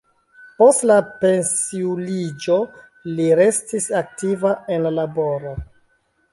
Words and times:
Post 0.61 0.85
la 0.91 0.95
pensiuliĝo 1.23 2.57
li 3.13 3.29
restis 3.43 3.89
aktiva 4.03 4.57
en 4.77 4.85
la 4.91 4.97
laboro. 4.99 5.57